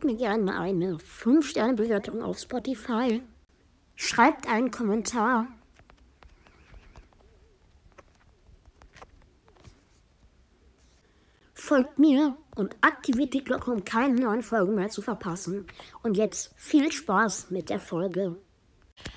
[0.00, 3.20] Gebt mir gerne eine 5-Sterne-Bewertung auf Spotify.
[3.96, 5.46] Schreibt einen Kommentar.
[11.52, 15.66] Folgt mir und aktiviert die Glocke, um keine neuen Folgen mehr zu verpassen.
[16.02, 18.36] Und jetzt viel Spaß mit der Folge.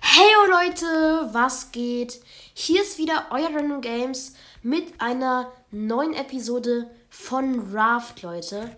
[0.00, 2.20] Hey Leute, was geht?
[2.54, 8.76] Hier ist wieder euer Random Games mit einer neuen Episode von Raft, Leute.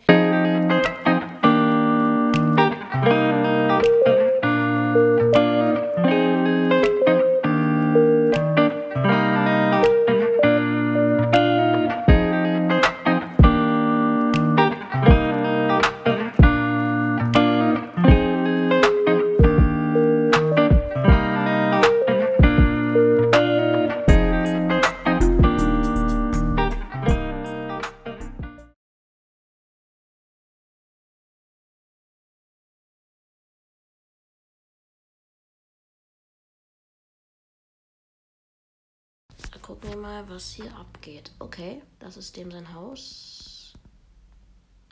[39.71, 41.31] Gucken wir mal, was hier abgeht.
[41.39, 43.73] Okay, das ist dem sein Haus.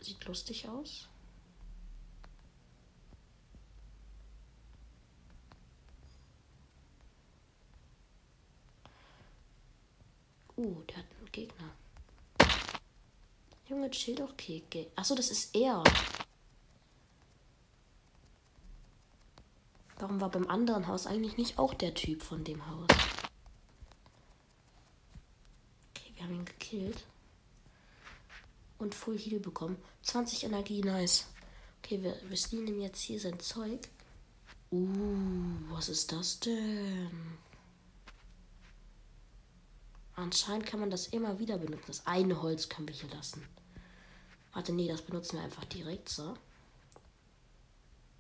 [0.00, 1.08] Sieht lustig aus.
[10.56, 11.70] Uh, der hat einen Gegner.
[13.68, 14.92] Junge, chill doch, Keke.
[14.94, 15.82] Achso, das ist er.
[19.98, 22.86] Warum war beim anderen Haus eigentlich nicht auch der Typ von dem Haus?
[26.17, 27.04] Wir haben ihn gekillt.
[28.78, 29.76] Und Full Heal bekommen.
[30.02, 31.26] 20 Energie, nice.
[31.82, 33.88] Okay, wir, wir stealen jetzt hier sein Zeug.
[34.70, 34.86] Uh,
[35.70, 37.38] was ist das denn?
[40.14, 41.84] Anscheinend kann man das immer wieder benutzen.
[41.86, 43.42] Das eine Holz können wir hier lassen.
[44.53, 46.34] Warte, nee, das benutzen wir einfach direkt so.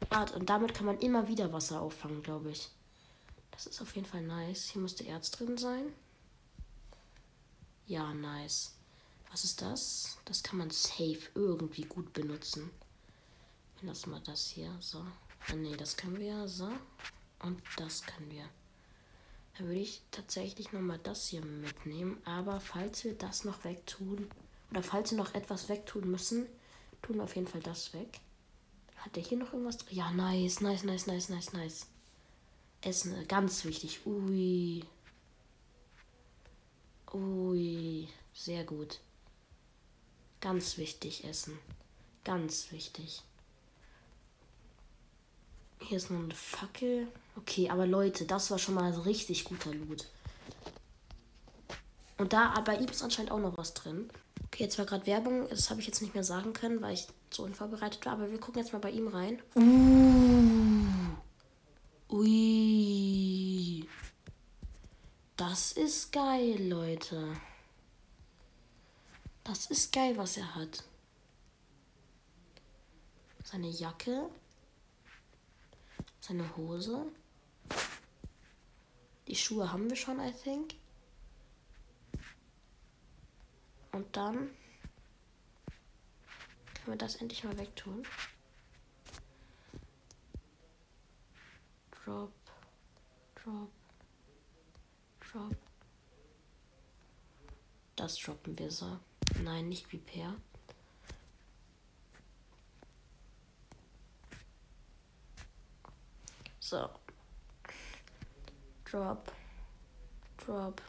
[0.08, 2.70] Warte, und damit kann man immer wieder Wasser auffangen, glaube ich.
[3.50, 4.70] Das ist auf jeden Fall nice.
[4.70, 5.92] Hier müsste Erz drin sein.
[7.88, 8.74] Ja, nice.
[9.30, 10.18] Was ist das?
[10.26, 12.70] Das kann man safe irgendwie gut benutzen.
[13.80, 14.76] Lassen mal das hier.
[14.78, 15.04] So.
[15.56, 16.46] Nee, das können wir.
[16.48, 16.70] So.
[17.42, 18.44] Und das können wir.
[19.56, 22.20] Dann würde ich tatsächlich nochmal das hier mitnehmen.
[22.26, 24.28] Aber falls wir das noch wegtun,
[24.70, 26.46] oder falls wir noch etwas wegtun müssen,
[27.00, 28.20] tun wir auf jeden Fall das weg.
[28.96, 29.96] Hat der hier noch irgendwas drin?
[29.96, 31.86] Ja, nice, nice, nice, nice, nice, nice.
[32.82, 34.04] Essen, ganz wichtig.
[34.04, 34.84] Ui.
[37.12, 39.00] Ui, sehr gut.
[40.40, 41.58] Ganz wichtig essen.
[42.24, 43.22] Ganz wichtig.
[45.80, 47.08] Hier ist noch eine Fackel.
[47.36, 50.06] Okay, aber Leute, das war schon mal ein richtig guter Loot.
[52.18, 54.10] Und da, bei ihm ist anscheinend auch noch was drin.
[54.46, 55.48] Okay, jetzt war gerade Werbung.
[55.48, 58.14] Das habe ich jetzt nicht mehr sagen können, weil ich so unvorbereitet war.
[58.14, 59.40] Aber wir gucken jetzt mal bei ihm rein.
[59.54, 60.84] Uh.
[62.10, 63.07] Ui.
[65.38, 67.40] Das ist geil, Leute.
[69.44, 70.82] Das ist geil, was er hat.
[73.44, 74.30] Seine Jacke.
[76.18, 77.06] Seine Hose.
[79.28, 80.74] Die Schuhe haben wir schon, I think.
[83.92, 84.34] Und dann
[86.74, 88.02] können wir das endlich mal wegtun.
[91.92, 92.32] Drop,
[93.36, 93.70] drop,
[95.30, 95.56] drop.
[97.96, 98.98] Das droppen wir so.
[99.42, 100.34] Nein, nicht wie Per.
[106.60, 106.88] So.
[108.84, 109.32] Drop.
[110.38, 110.82] Drop.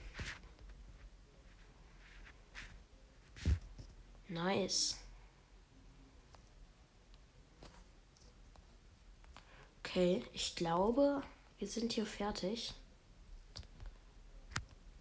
[4.28, 4.98] Nice.
[9.80, 11.24] Okay, ich glaube,
[11.58, 12.76] wir sind hier fertig.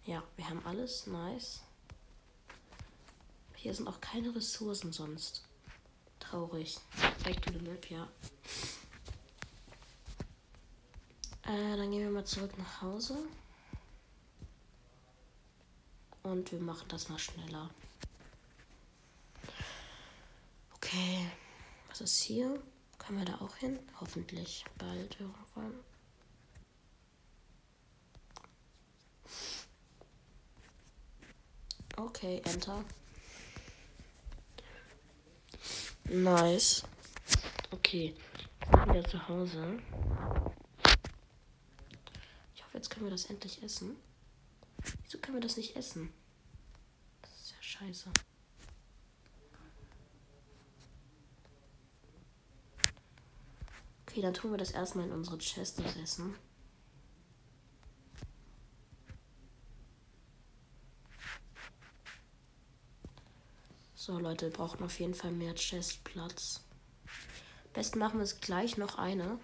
[0.09, 1.05] Ja, wir haben alles.
[1.05, 1.61] Nice.
[3.53, 5.43] Hier sind auch keine Ressourcen sonst.
[6.19, 6.79] Traurig.
[7.23, 8.09] Back to the map, ja.
[11.43, 13.19] Äh, dann gehen wir mal zurück nach Hause.
[16.23, 17.69] Und wir machen das mal schneller.
[20.73, 21.29] Okay.
[21.89, 22.59] Was ist hier?
[22.97, 23.77] Können wir da auch hin?
[23.99, 25.75] Hoffentlich bald irgendwann.
[32.21, 32.83] Okay, Enter.
[36.03, 36.83] Nice.
[37.71, 38.13] Okay,
[38.87, 39.79] wieder zu Hause.
[42.53, 43.95] Ich hoffe, jetzt können wir das endlich essen.
[45.03, 46.11] Wieso können wir das nicht essen?
[47.21, 48.09] Das ist ja scheiße.
[54.09, 56.35] Okay, dann tun wir das erstmal in unsere Chest essen.
[64.01, 66.61] So, Leute, wir brauchen auf jeden Fall mehr Chestplatz.
[67.73, 69.37] Besten machen wir es gleich noch eine.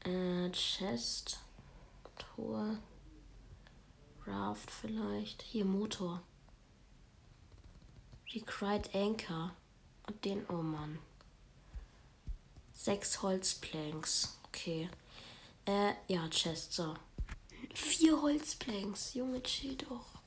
[0.00, 1.38] Äh, Chest.
[2.18, 2.76] Tor.
[4.26, 5.42] Raft vielleicht.
[5.42, 6.20] Hier Motor.
[8.34, 9.54] Recried Anchor.
[10.08, 10.98] Und den, oh Mann.
[12.72, 14.36] Sechs Holzplanks.
[14.48, 14.90] Okay.
[15.64, 16.96] Äh, ja, Chest, so.
[17.78, 19.14] Vier Holzplanks.
[19.14, 20.20] Junge, chill doch.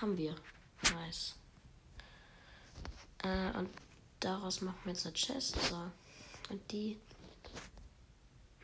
[0.00, 0.34] Haben wir.
[0.92, 1.36] Nice.
[3.22, 3.70] Äh, und
[4.18, 5.56] daraus machen wir jetzt eine Chest.
[5.68, 5.90] So.
[6.50, 6.98] Und die.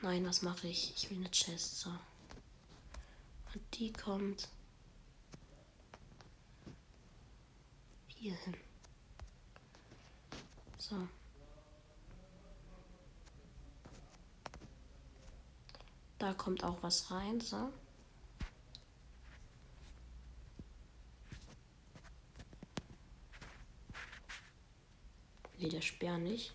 [0.02, 0.92] Nein, was mache ich?
[0.96, 1.78] Ich will eine Chest.
[1.78, 1.90] So.
[1.90, 4.48] Und die kommt
[8.08, 8.56] hier hin.
[10.78, 11.08] So.
[16.18, 17.72] Da kommt auch was rein, so.
[25.58, 26.54] Nee, der Speer nicht.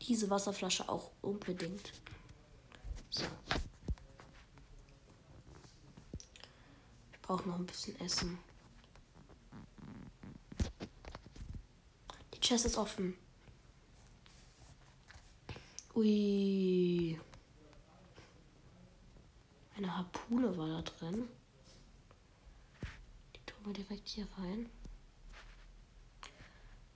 [0.00, 1.92] Diese Wasserflasche auch unbedingt.
[3.10, 3.24] So.
[7.12, 8.38] Ich brauche noch ein bisschen Essen.
[12.46, 13.16] Chest ist offen.
[15.96, 17.18] Ui.
[19.76, 21.28] Eine Harpune war da drin.
[23.34, 24.70] Die tun wir direkt hier rein.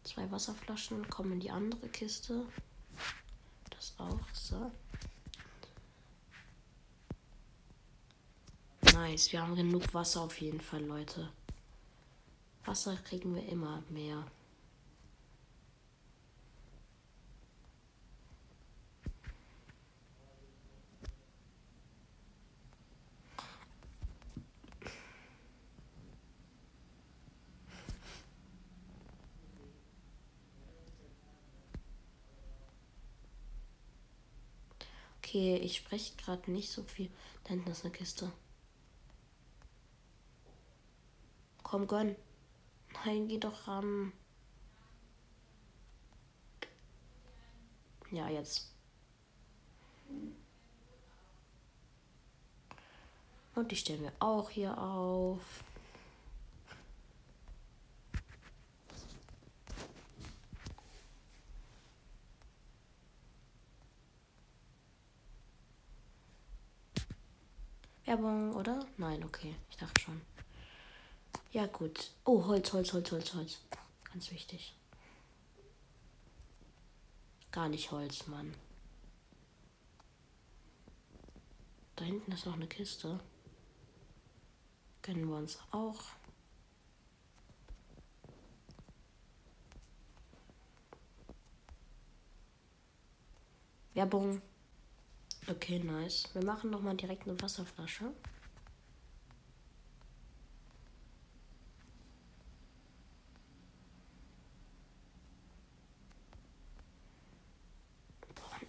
[0.05, 2.47] Zwei Wasserflaschen kommen in die andere Kiste
[3.81, 4.21] das auch.
[4.35, 4.71] So.
[8.93, 11.33] Nice, wir haben genug Wasser auf jeden Fall, Leute.
[12.65, 14.25] Wasser kriegen wir immer mehr.
[35.31, 37.09] Okay, ich spreche gerade nicht so viel.
[37.45, 38.33] Da hinten ist eine Kiste.
[41.63, 42.17] Komm, gönn.
[43.05, 44.13] Nein, geh doch ran.
[48.11, 48.73] Ja, jetzt.
[53.55, 55.63] Und die stellen wir auch hier auf.
[68.11, 68.85] Werbung, oder?
[68.97, 69.55] Nein, okay.
[69.71, 70.21] Ich dachte schon.
[71.53, 72.11] Ja, gut.
[72.25, 73.59] Oh, Holz, Holz, Holz, Holz, Holz.
[74.13, 74.75] Ganz wichtig.
[77.53, 78.53] Gar nicht Holz, Mann.
[81.95, 83.21] Da hinten ist noch eine Kiste.
[85.03, 86.03] Gönnen wir uns auch.
[93.95, 94.43] Werbung.
[95.51, 96.29] Okay, nice.
[96.33, 98.13] Wir machen noch mal direkt eine Wasserflasche.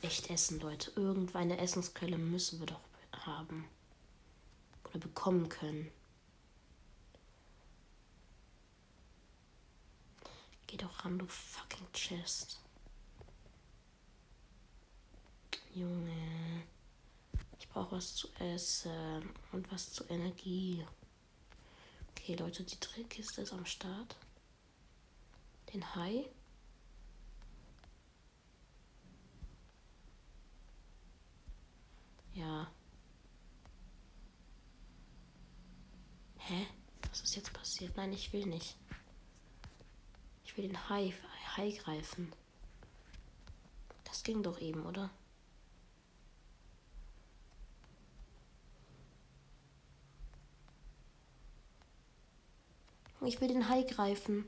[0.01, 0.91] Echt Essen, Leute.
[0.95, 3.69] Irgendeine Essensquelle müssen wir doch haben.
[4.89, 5.91] Oder bekommen können.
[10.65, 12.59] Geh doch ran, du fucking Chest.
[15.73, 16.63] Junge.
[17.59, 20.85] Ich brauche was zu essen und was zur Energie.
[22.11, 24.17] Okay, Leute, die Drillkiste ist am Start.
[25.73, 26.25] Den Hai.
[32.33, 32.69] Ja.
[36.37, 36.67] Hä?
[37.09, 37.95] Was ist jetzt passiert?
[37.95, 38.75] Nein, ich will nicht.
[40.43, 41.13] Ich will den Hai,
[41.55, 42.31] Hai greifen.
[44.03, 45.09] Das ging doch eben, oder?
[53.23, 54.45] Ich will den Hai greifen.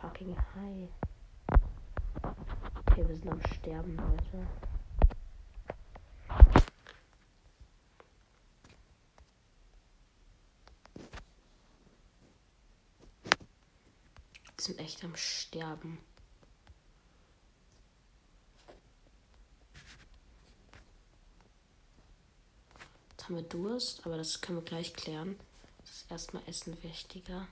[0.00, 0.88] Fucking Hai.
[2.86, 4.67] Okay, wir sind am Sterben, Leute.
[14.68, 15.98] Sind echt am Sterben.
[23.10, 25.40] Jetzt haben wir Durst, aber das können wir gleich klären.
[25.80, 27.48] Das ist erstmal Essen wichtiger.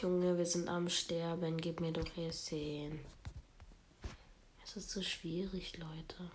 [0.00, 1.58] Junge, wir sind am Sterben.
[1.58, 2.98] Gib mir doch Essen.
[4.64, 6.30] Es ist so schwierig, Leute.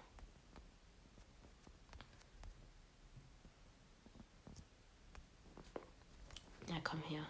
[6.67, 7.25] Ja, komm her.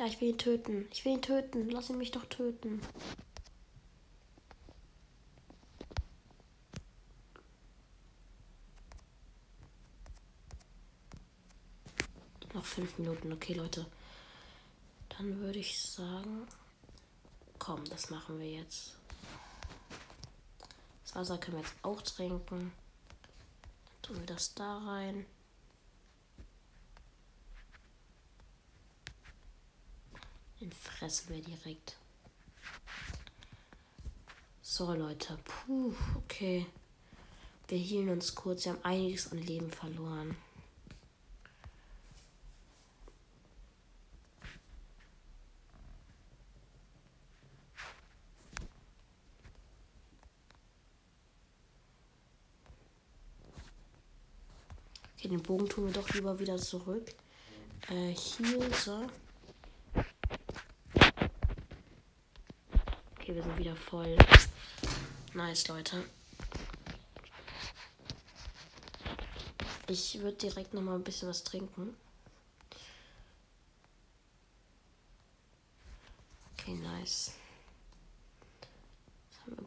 [0.00, 0.88] Ja, ich will ihn töten.
[0.90, 1.68] Ich will ihn töten.
[1.68, 2.80] Lass ihn mich doch töten.
[12.54, 13.30] Noch fünf Minuten.
[13.30, 13.84] Okay, Leute.
[15.10, 16.48] Dann würde ich sagen,
[17.58, 18.96] komm, das machen wir jetzt.
[21.02, 22.72] Das Wasser können wir jetzt auch trinken.
[23.84, 25.26] Dann tun wir das da rein.
[30.60, 31.96] Den fressen wir direkt.
[34.60, 35.38] So, Leute.
[35.44, 36.66] Puh, okay.
[37.68, 38.66] Wir hielen uns kurz.
[38.66, 40.36] Wir haben einiges an Leben verloren.
[55.16, 57.14] Okay, den Bogen tun wir doch lieber wieder zurück.
[57.88, 59.06] Äh, hier, so.
[63.30, 64.16] Okay, wir sind wieder voll.
[65.34, 66.04] Nice, Leute.
[69.86, 71.96] Ich würde direkt noch mal ein bisschen was trinken.
[76.54, 77.34] Okay, nice.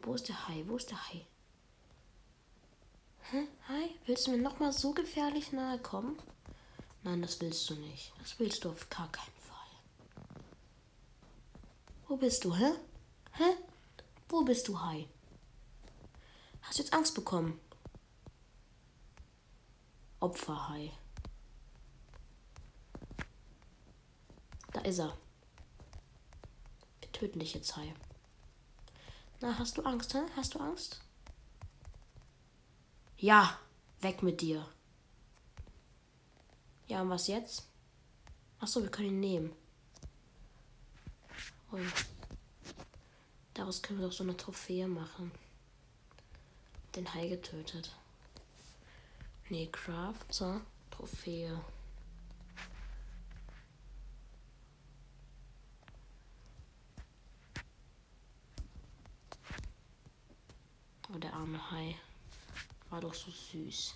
[0.02, 0.62] Wo ist der Hai?
[0.66, 1.24] Wo ist der Hai?
[3.30, 3.48] Hä?
[3.66, 3.88] Hai?
[4.04, 6.18] Willst du mir noch mal so gefährlich nahe kommen?
[7.02, 8.12] Nein, das willst du nicht.
[8.18, 10.36] Das willst du auf gar keinen Fall.
[12.08, 12.74] Wo bist du, hä?
[13.38, 13.56] Hä?
[14.28, 15.08] Wo bist du, Hai?
[16.62, 17.60] Hast du jetzt Angst bekommen?
[20.20, 20.92] Opferhai.
[24.72, 25.16] Da ist er.
[27.00, 27.94] Wir töten dich jetzt, Hai.
[29.40, 30.22] Na, hast du Angst, hä?
[30.36, 31.00] Hast du Angst?
[33.16, 33.58] Ja,
[34.00, 34.66] weg mit dir.
[36.86, 37.66] Ja, und was jetzt?
[38.60, 39.56] Achso, wir können ihn nehmen.
[41.72, 41.84] Ui.
[43.54, 45.30] Daraus können wir doch so eine Trophäe machen.
[46.96, 47.94] Den Hai getötet.
[49.48, 50.60] Nee, Craft, so.
[50.90, 51.60] Trophäe.
[61.12, 61.96] Oh, der arme Hai.
[62.90, 63.94] War doch so süß.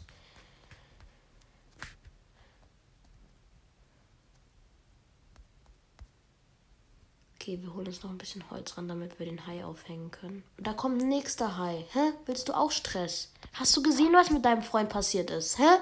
[7.49, 10.45] Okay, wir holen uns noch ein bisschen Holz ran, damit wir den Hai aufhängen können.
[10.59, 11.87] Da kommt ein nächster Hai.
[11.93, 12.13] Hä?
[12.27, 13.33] Willst du auch Stress?
[13.55, 15.59] Hast du gesehen, was mit deinem Freund passiert ist?
[15.59, 15.79] Hä?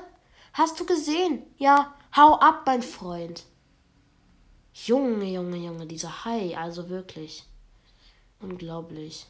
[0.53, 1.43] Hast du gesehen?
[1.59, 3.43] Ja, hau ab, mein Freund.
[4.75, 7.43] Junge, Junge, Junge, dieser Hai, also wirklich.
[8.39, 9.27] Unglaublich.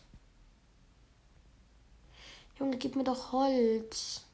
[2.58, 4.26] Junge, gib mir doch Holz.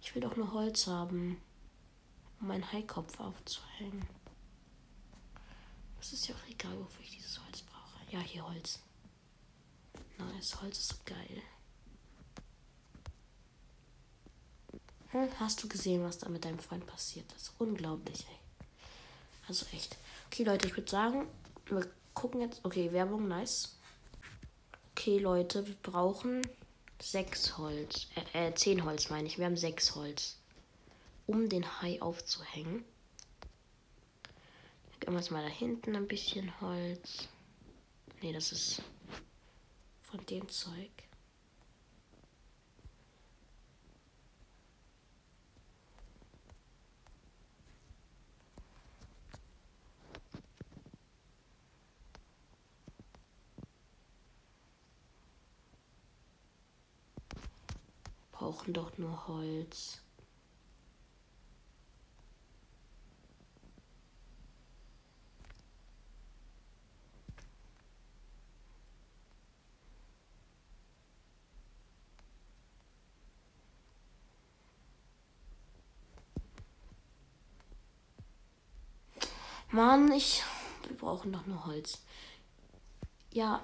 [0.00, 1.40] Ich will doch nur Holz haben,
[2.40, 4.06] um meinen Haikopf aufzuhängen.
[6.06, 7.98] Es ist ja auch egal, wofür ich dieses Holz brauche.
[8.12, 8.78] Ja, hier Holz.
[10.18, 11.42] Nice, Holz ist geil.
[15.08, 17.54] Hm, hast du gesehen, was da mit deinem Freund passiert ist?
[17.58, 18.68] Unglaublich, ey.
[19.48, 19.96] Also echt.
[20.26, 21.26] Okay, Leute, ich würde sagen,
[21.64, 22.64] wir gucken jetzt.
[22.64, 23.76] Okay, Werbung, nice.
[24.92, 26.42] Okay, Leute, wir brauchen
[27.02, 28.06] sechs Holz.
[28.32, 29.38] Äh, äh, zehn Holz meine ich.
[29.38, 30.36] Wir haben sechs Holz.
[31.26, 32.84] Um den Hai aufzuhängen.
[35.06, 37.28] Gehen wir jetzt mal da hinten ein bisschen Holz.
[38.22, 38.82] Ne, das ist
[40.02, 40.90] von dem Zeug.
[58.32, 60.02] Brauchen doch nur Holz.
[79.76, 80.42] Mann, ich.
[80.86, 82.02] Wir brauchen doch nur Holz.
[83.30, 83.62] Ja.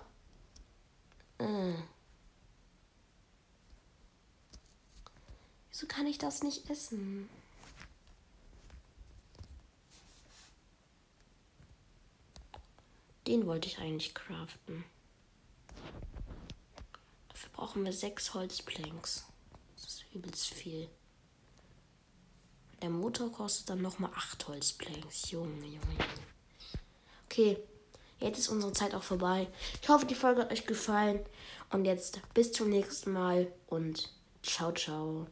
[1.39, 1.73] Äh.
[5.71, 7.31] Wieso kann ich das nicht essen?
[13.27, 14.85] Den wollte ich eigentlich craften.
[17.31, 19.25] Dafür brauchen wir sechs Holzplanks.
[19.77, 20.91] Das ist übelst viel.
[22.83, 25.31] Der Motor kostet dann nochmal acht Holzplanks.
[25.31, 26.05] Junge, Junge, Junge.
[27.27, 27.57] Okay,
[28.19, 29.49] jetzt ist unsere Zeit auch vorbei.
[29.81, 31.21] Ich hoffe, die Folge hat euch gefallen.
[31.71, 34.13] Und jetzt bis zum nächsten Mal und
[34.43, 35.29] ciao, ciao.